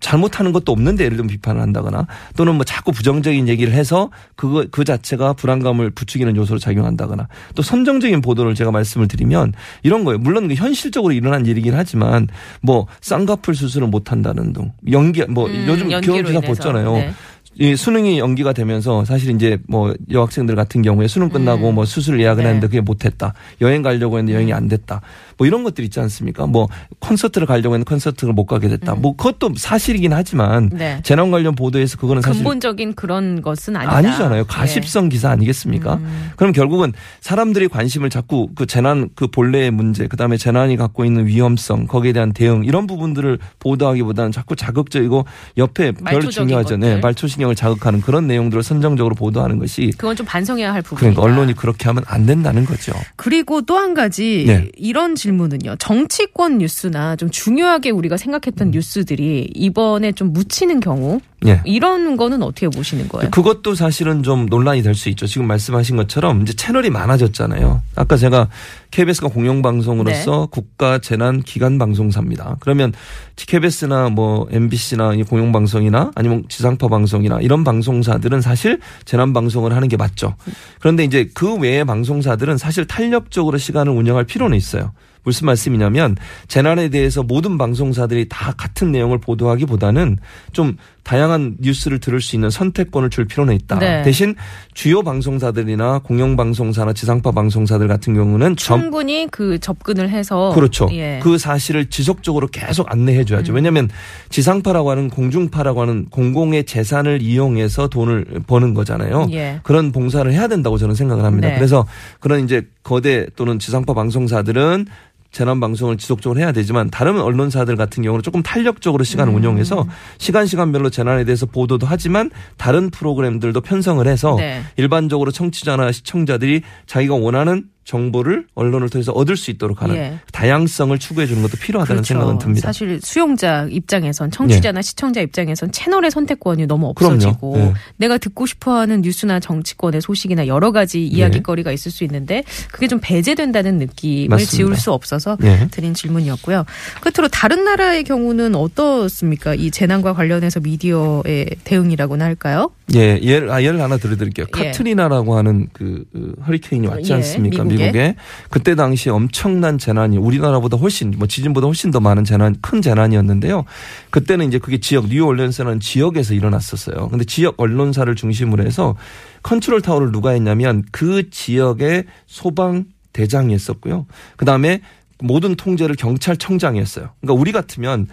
잘못하는 0.00 0.52
것도 0.52 0.72
없는데 0.72 1.04
예를 1.04 1.16
들면 1.16 1.28
비판을 1.28 1.60
한다거나 1.60 2.06
또는 2.36 2.54
뭐 2.56 2.64
자꾸 2.64 2.92
부정적인 2.92 3.48
얘기를 3.48 3.72
해서 3.72 4.10
그거 4.36 4.64
그 4.70 4.84
자체가 4.84 5.32
불안감을 5.34 5.90
부추기는 5.90 6.36
요소로 6.36 6.58
작용한다거나 6.58 7.28
또 7.54 7.62
선정적인 7.62 8.20
보도를 8.20 8.54
제가 8.54 8.70
말씀을 8.70 9.08
드리면 9.08 9.52
이런 9.82 10.04
거예요. 10.04 10.18
물론 10.18 10.48
그 10.48 10.54
현실적으로 10.54 11.12
일어난 11.12 11.46
일이긴 11.46 11.74
하지만 11.74 12.28
뭐 12.60 12.86
쌍꺼풀 13.00 13.54
수술을 13.54 13.88
못 13.88 14.12
한다는 14.12 14.52
등 14.52 14.72
연기 14.90 15.22
뭐 15.24 15.46
음, 15.46 15.64
요즘 15.68 15.88
교원 16.00 16.24
기사. 16.24 16.40
봤잖아요. 16.40 16.92
네. 16.92 17.12
이 17.58 17.76
수능이 17.76 18.18
연기가 18.18 18.52
되면서 18.52 19.04
사실 19.04 19.34
이제 19.34 19.58
뭐 19.68 19.94
여학생들 20.10 20.56
같은 20.56 20.82
경우에 20.82 21.06
수능 21.06 21.28
끝나고 21.28 21.70
음. 21.70 21.74
뭐 21.74 21.84
수술 21.84 22.20
예약을 22.20 22.44
네. 22.44 22.48
했는데 22.48 22.66
그게 22.66 22.80
못했다. 22.80 23.34
여행 23.60 23.82
가려고 23.82 24.18
했는데 24.18 24.34
여행이 24.34 24.52
안 24.52 24.68
됐다. 24.68 25.02
뭐 25.36 25.46
이런 25.46 25.62
것들 25.62 25.84
있지 25.84 26.00
않습니까? 26.00 26.46
뭐 26.46 26.68
콘서트를 27.00 27.46
가려고 27.46 27.74
했는데 27.74 27.88
콘서트를 27.88 28.32
못 28.32 28.46
가게 28.46 28.68
됐다. 28.68 28.94
뭐 28.94 29.16
그것도 29.16 29.52
사실이긴 29.56 30.12
하지만 30.12 30.64
음. 30.64 30.78
네. 30.78 31.00
재난 31.02 31.30
관련 31.30 31.54
보도에서 31.54 31.98
그거는 31.98 32.22
사실 32.22 32.42
근본적인 32.42 32.94
그런 32.94 33.42
것은 33.42 33.76
아니다. 33.76 33.96
아니잖아요. 33.96 34.42
네. 34.42 34.48
가십성 34.48 35.08
기사 35.08 35.30
아니겠습니까? 35.30 35.94
음. 35.96 36.30
그럼 36.36 36.52
결국은 36.52 36.92
사람들이 37.20 37.68
관심을 37.68 38.08
자꾸 38.08 38.48
그 38.54 38.66
재난 38.66 39.10
그 39.14 39.26
본래의 39.26 39.70
문제, 39.70 40.06
그 40.06 40.16
다음에 40.16 40.36
재난이 40.36 40.76
갖고 40.76 41.04
있는 41.04 41.26
위험성, 41.26 41.86
거기에 41.86 42.12
대한 42.12 42.32
대응 42.32 42.64
이런 42.64 42.86
부분들을 42.86 43.38
보도하기보다는 43.58 44.32
자꾸 44.32 44.56
자극적이고 44.56 45.24
옆에 45.58 45.92
별 45.92 46.28
중요하죠. 46.30 46.76
네, 46.76 46.88
것들. 46.90 47.00
말초 47.00 47.26
신경을 47.42 47.54
자극하는 47.54 48.00
그런 48.00 48.26
내용들을 48.26 48.62
선정적으로 48.62 49.14
보도하는 49.14 49.58
것이 49.58 49.92
그건 49.96 50.16
좀 50.16 50.24
반성해야 50.26 50.72
할 50.72 50.82
부분이다. 50.82 51.00
그러니까 51.00 51.22
언론이 51.22 51.54
그렇게 51.54 51.86
하면 51.86 52.04
안 52.06 52.24
된다는 52.26 52.64
거죠. 52.64 52.92
그리고 53.16 53.60
또 53.62 53.82
한 53.82 53.94
가지 53.94 54.44
네. 54.46 54.70
이런 54.76 55.16
질문은요. 55.16 55.74
정치권 55.76 56.58
뉴스나 56.58 57.16
좀 57.16 57.30
중요하게 57.30 57.90
우리가 57.90 58.16
생각했던 58.16 58.68
음. 58.68 58.70
뉴스들이 58.70 59.50
이번에 59.54 60.12
좀 60.12 60.32
묻히는 60.32 60.78
경우 60.78 61.20
예. 61.46 61.60
이런 61.64 62.16
거는 62.16 62.42
어떻게 62.42 62.68
보시는 62.68 63.08
거예요? 63.08 63.30
그것도 63.30 63.74
사실은 63.74 64.22
좀 64.22 64.46
논란이 64.46 64.82
될 64.82 64.94
수 64.94 65.08
있죠. 65.10 65.26
지금 65.26 65.46
말씀하신 65.46 65.96
것처럼 65.96 66.42
이제 66.42 66.52
채널이 66.52 66.90
많아졌잖아요. 66.90 67.82
아까 67.96 68.16
제가 68.16 68.48
KBS가 68.90 69.28
공영방송으로서 69.28 70.48
국가 70.50 70.98
재난 70.98 71.40
기관 71.42 71.78
방송사입니다. 71.78 72.56
그러면 72.60 72.92
KBS나 73.36 74.10
뭐 74.10 74.46
MBC나 74.50 75.14
이 75.14 75.22
공영방송이나 75.22 76.12
아니면 76.14 76.44
지상파 76.48 76.88
방송이나 76.88 77.40
이런 77.40 77.64
방송사들은 77.64 78.42
사실 78.42 78.78
재난 79.04 79.32
방송을 79.32 79.74
하는 79.74 79.88
게 79.88 79.96
맞죠. 79.96 80.34
그런데 80.80 81.04
이제 81.04 81.30
그 81.34 81.56
외의 81.56 81.84
방송사들은 81.84 82.58
사실 82.58 82.86
탄력적으로 82.86 83.58
시간을 83.58 83.92
운영할 83.92 84.24
필요는 84.24 84.56
있어요. 84.56 84.92
무슨 85.24 85.46
말씀이냐면 85.46 86.16
재난에 86.48 86.88
대해서 86.88 87.22
모든 87.22 87.56
방송사들이 87.56 88.28
다 88.28 88.52
같은 88.56 88.90
내용을 88.90 89.18
보도하기보다는 89.18 90.18
좀 90.52 90.76
다양한 91.04 91.56
뉴스를 91.60 91.98
들을 91.98 92.20
수 92.20 92.36
있는 92.36 92.50
선택권을 92.50 93.10
줄 93.10 93.24
필요는 93.24 93.54
있다. 93.54 93.78
네. 93.78 94.02
대신 94.02 94.34
주요 94.72 95.02
방송사들이나 95.02 96.00
공영방송사나 96.00 96.92
지상파 96.92 97.32
방송사들 97.32 97.88
같은 97.88 98.14
경우는 98.14 98.56
점 98.56 98.82
충분히 98.82 99.26
그 99.30 99.58
접근을 99.58 100.10
해서 100.10 100.52
그렇죠. 100.54 100.88
예. 100.92 101.16
음. 101.16 101.20
그 101.20 101.38
사실을 101.38 101.86
지속적으로 101.86 102.46
계속 102.46 102.90
안내해 102.90 103.24
줘야죠. 103.24 103.52
왜냐하면 103.52 103.88
지상파라고 104.28 104.90
하는 104.90 105.08
공중파라고 105.10 105.82
하는 105.82 106.06
공공의 106.10 106.64
재산을 106.64 107.20
이용해서 107.20 107.88
돈을 107.88 108.24
버는 108.46 108.74
거잖아요. 108.74 109.26
예. 109.32 109.60
그런 109.64 109.90
봉사를 109.92 110.30
해야 110.32 110.46
된다고 110.46 110.78
저는 110.78 110.94
생각을 110.94 111.24
합니다. 111.24 111.48
네. 111.48 111.54
그래서 111.56 111.86
그런 112.20 112.44
이제 112.44 112.66
거대 112.82 113.26
또는 113.36 113.58
지상파 113.58 113.94
방송사들은 113.94 114.86
재난 115.32 115.60
방송을 115.60 115.96
지속적으로 115.96 116.38
해야 116.38 116.52
되지만 116.52 116.90
다른 116.90 117.18
언론사들 117.18 117.76
같은 117.76 118.02
경우는 118.02 118.22
조금 118.22 118.42
탄력적으로 118.42 119.02
시간을 119.02 119.32
음. 119.32 119.38
운용해서 119.38 119.86
시간 120.18 120.46
시간별로 120.46 120.90
재난에 120.90 121.24
대해서 121.24 121.46
보도도 121.46 121.86
하지만 121.86 122.30
다른 122.58 122.90
프로그램들도 122.90 123.62
편성을 123.62 124.06
해서 124.06 124.36
네. 124.36 124.62
일반적으로 124.76 125.30
청취자나 125.30 125.90
시청자들이 125.90 126.62
자기가 126.86 127.14
원하는 127.14 127.64
정보를 127.84 128.46
언론을 128.54 128.88
통해서 128.88 129.12
얻을 129.12 129.36
수 129.36 129.50
있도록 129.50 129.82
하는 129.82 129.96
예. 129.96 130.18
다양성을 130.32 130.96
추구해 130.98 131.26
주는 131.26 131.42
것도 131.42 131.56
필요하다는 131.58 132.02
생각은 132.04 132.38
듭니다. 132.38 132.58
예. 132.58 132.60
사실 132.66 133.00
수용자 133.02 133.68
입장에선 133.70 134.30
청취자나 134.30 134.82
시청자 134.82 135.20
입장에선 135.20 135.72
채널의 135.72 136.10
선택권이 136.10 136.66
너무. 136.66 136.82
없어지고 136.82 137.54
예. 137.58 137.72
내가 137.96 138.18
듣고 138.18 138.46
싶어하는 138.46 139.02
뉴스나 139.02 139.40
정치권의 139.40 140.00
소식이나 140.00 140.46
여러 140.46 140.72
가지 140.72 141.06
이야기거리가 141.06 141.72
있을 141.72 141.90
수 141.92 142.04
있는데 142.04 142.42
그게 142.70 142.88
좀 142.88 142.98
배제된다는 143.00 143.78
느낌을 143.78 144.28
맞습니다. 144.28 144.50
지울 144.50 144.76
수 144.76 144.92
없어서 144.92 145.38
예. 145.44 145.68
드린 145.70 145.94
질문이었고요. 145.94 146.64
끝으로 147.00 147.28
다른 147.28 147.64
나라의 147.64 148.04
경우는 148.04 148.54
어떻습니까? 148.54 149.54
이 149.54 149.70
재난과 149.70 150.12
관련해서 150.14 150.60
미디어의 150.60 151.46
대응이라고나 151.64 152.24
할까요? 152.24 152.70
예, 152.94 153.18
예를, 153.22 153.50
아, 153.50 153.62
예를 153.62 153.80
하나 153.80 153.96
들어드릴게요. 153.96 154.46
예. 154.58 154.64
카트리나라고 154.64 155.36
하는 155.36 155.68
그, 155.72 156.04
그 156.12 156.34
허리케인이 156.46 156.86
왔지 156.86 157.12
예, 157.12 157.16
않습니까? 157.16 157.64
미국에. 157.72 157.86
미국에. 157.92 158.14
그때 158.50 158.74
당시 158.74 159.10
엄청난 159.10 159.78
재난이 159.78 160.16
우리나라보다 160.18 160.76
훨씬 160.76 161.12
뭐 161.18 161.26
지진보다 161.26 161.66
훨씬 161.66 161.90
더 161.90 162.00
많은 162.00 162.24
재난, 162.24 162.54
큰 162.60 162.80
재난이었는데요. 162.82 163.64
그때는 164.10 164.48
이제 164.48 164.58
그게 164.58 164.78
지역 164.78 165.08
뉴올리언스라는 165.08 165.80
지역에서 165.80 166.34
일어났었어요. 166.34 167.08
근데 167.08 167.24
지역 167.24 167.54
언론사를 167.58 168.14
중심으로 168.14 168.64
해서 168.64 168.96
컨트롤 169.42 169.82
타워를 169.82 170.12
누가 170.12 170.30
했냐면 170.30 170.84
그 170.92 171.30
지역의 171.30 172.04
소방 172.26 172.84
대장이 173.12 173.52
했었고요. 173.54 174.06
그 174.36 174.44
다음에 174.44 174.80
모든 175.20 175.54
통제를 175.54 175.94
경찰청장이 175.96 176.80
했어요. 176.80 177.10
그러니까 177.20 177.40
우리 177.40 177.52
같으면 177.52 178.06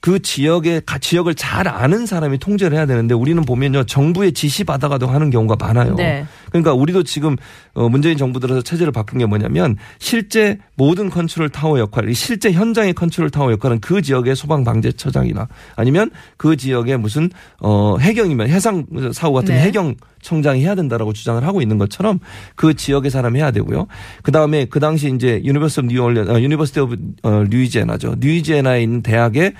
그 0.00 0.20
지역의 0.20 0.82
가- 0.84 0.98
지역을 0.98 1.36
잘 1.36 1.68
아는 1.68 2.06
사람이 2.06 2.38
통제를 2.38 2.76
해야 2.76 2.86
되는데 2.86 3.14
우리는 3.14 3.40
보면요 3.44 3.84
정부의 3.84 4.32
지시 4.32 4.64
받아갖고 4.64 5.06
하는 5.06 5.30
경우가 5.30 5.56
많아요. 5.64 5.94
네. 5.94 6.26
그러니까 6.52 6.74
우리도 6.74 7.02
지금 7.02 7.36
어, 7.74 7.88
문재인 7.88 8.16
정부 8.16 8.38
들어서 8.38 8.62
체제를 8.62 8.92
바꾼 8.92 9.18
게 9.18 9.26
뭐냐면 9.26 9.76
실제 9.98 10.58
모든 10.76 11.10
컨트롤 11.10 11.48
타워 11.48 11.78
역할, 11.78 12.08
이 12.08 12.14
실제 12.14 12.52
현장의 12.52 12.94
컨트롤 12.94 13.30
타워 13.30 13.50
역할은 13.52 13.80
그 13.80 14.02
지역의 14.02 14.36
소방 14.36 14.62
방재처장이나 14.62 15.48
아니면 15.74 16.10
그 16.36 16.56
지역의 16.56 16.98
무슨 16.98 17.30
어 17.60 17.96
해경이면 17.98 18.48
해상 18.48 18.84
사고 19.12 19.34
같은 19.34 19.54
네. 19.54 19.62
해경 19.62 19.96
청장이 20.20 20.62
해야 20.62 20.74
된다라고 20.74 21.12
주장을 21.12 21.42
하고 21.44 21.60
있는 21.60 21.78
것처럼 21.78 22.20
그 22.54 22.74
지역의 22.74 23.10
사람이 23.10 23.38
해야 23.38 23.50
되고요. 23.50 23.86
그 24.22 24.30
다음에 24.30 24.66
그 24.66 24.78
당시 24.78 25.12
이제 25.12 25.40
Universe 25.44 25.80
of 25.80 25.86
뉴올리언, 25.88 26.30
어, 26.30 26.40
University 26.40 26.80
of 26.80 26.96
어, 27.22 27.44
루이지애나죠. 27.50 28.16
루이지애나에 28.20 28.82
있는 28.82 29.02
대학에 29.02 29.54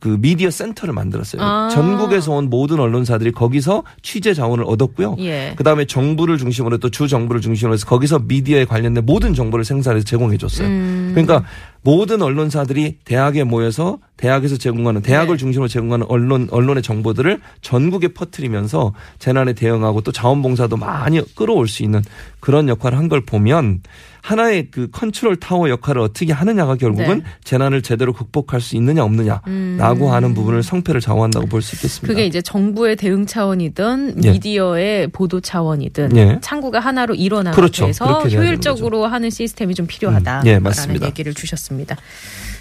그 0.00 0.16
미디어 0.20 0.50
센터를 0.50 0.92
만들었어요. 0.94 1.42
아. 1.42 1.68
전국에서 1.72 2.32
온 2.32 2.50
모든 2.50 2.80
언론사들이 2.80 3.32
거기서 3.32 3.84
취재 4.02 4.34
자원을 4.34 4.64
얻었고요. 4.66 5.16
예. 5.20 5.54
그다음에 5.56 5.84
정부를 5.84 6.33
중심으로 6.38 6.78
또 6.78 6.88
주 6.88 7.08
정부를 7.08 7.40
중심으로 7.40 7.74
해서 7.74 7.86
거기서 7.86 8.20
미디어에 8.20 8.64
관련된 8.66 9.04
모든 9.04 9.34
정보를 9.34 9.64
생산해서 9.64 10.04
제공해 10.04 10.36
줬어요. 10.36 10.68
음. 10.68 11.10
그러니까 11.14 11.44
모든 11.82 12.22
언론사들이 12.22 12.98
대학에 13.04 13.44
모여서 13.44 13.98
대학에서 14.16 14.56
제공하는 14.56 15.02
대학을 15.02 15.36
네. 15.36 15.40
중심으로 15.40 15.68
제공하는 15.68 16.06
언론 16.08 16.48
언론의 16.50 16.82
정보들을 16.82 17.40
전국에 17.62 18.08
퍼뜨리면서 18.08 18.94
재난에 19.18 19.52
대응하고 19.52 20.00
또 20.02 20.12
자원봉사도 20.12 20.76
많이 20.76 21.20
끌어올 21.34 21.68
수 21.68 21.82
있는 21.82 22.02
그런 22.40 22.68
역할을 22.68 22.96
한 22.98 23.08
걸 23.08 23.20
보면 23.20 23.82
하나의 24.24 24.68
그 24.70 24.88
컨트롤 24.90 25.36
타워 25.36 25.68
역할을 25.68 26.00
어떻게 26.00 26.32
하느냐가 26.32 26.76
결국은 26.76 27.18
네. 27.18 27.24
재난을 27.44 27.82
제대로 27.82 28.14
극복할 28.14 28.62
수 28.62 28.74
있느냐 28.76 29.04
없느냐라고 29.04 30.10
하는 30.10 30.32
부분을 30.32 30.62
성패를 30.62 31.02
좌우한다고 31.02 31.46
볼 31.46 31.60
수 31.60 31.76
있겠습니다. 31.76 32.06
음. 32.06 32.08
그게 32.08 32.26
이제 32.26 32.40
정부의 32.40 32.96
대응 32.96 33.26
차원이든 33.26 34.22
예. 34.24 34.30
미디어의 34.32 35.08
보도 35.08 35.42
차원이든 35.42 36.16
예. 36.16 36.38
창구가 36.40 36.80
하나로 36.80 37.14
일어나게 37.14 37.54
그렇죠. 37.54 37.90
효율적으로 37.90 39.04
하는 39.06 39.28
시스템이 39.28 39.74
좀 39.74 39.86
필요하다. 39.86 40.40
음. 40.40 40.46
예, 40.46 40.58
라는. 40.58 41.02
얘기를 41.02 41.34
주셨습니다. 41.34 41.96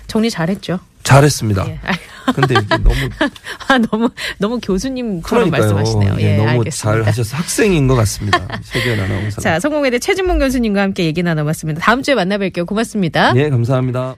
정리 0.07 0.29
잘했죠. 0.29 0.79
잘했습니다. 1.03 1.67
예. 1.67 1.79
근데 2.33 2.55
이게 2.55 2.77
너무 2.77 2.95
아, 3.67 3.77
너무 3.77 4.09
너무 4.37 4.59
교수님처럼 4.61 5.49
그러니까요. 5.51 5.73
말씀하시네요. 5.75 6.15
예, 6.19 6.33
예, 6.33 6.37
너무 6.37 6.49
알겠습니다. 6.49 6.75
잘 6.77 7.03
하셔서 7.05 7.35
학생인 7.37 7.87
것 7.87 7.95
같습니다. 7.95 8.47
세계인 8.63 8.99
아나운서. 8.99 9.39
자, 9.41 9.59
성공회대 9.59 9.99
최진봉 9.99 10.39
교수님과 10.39 10.81
함께 10.81 11.03
얘기 11.05 11.21
나눠봤습니다. 11.21 11.81
다음 11.81 12.01
주에 12.01 12.15
만나뵐게요. 12.15 12.65
고맙습니다. 12.65 13.33
예, 13.35 13.49
감사합니다. 13.49 14.15